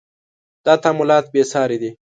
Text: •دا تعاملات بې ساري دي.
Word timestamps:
•دا 0.65 0.73
تعاملات 0.83 1.25
بې 1.33 1.43
ساري 1.51 1.77
دي. 1.81 1.91